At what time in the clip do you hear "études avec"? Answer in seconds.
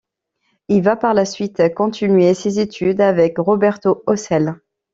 2.59-3.37